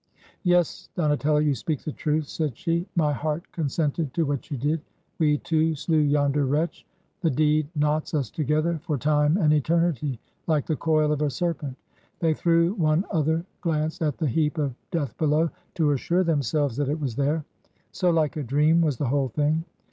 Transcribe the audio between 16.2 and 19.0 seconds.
themselves that it was there; so like a dream was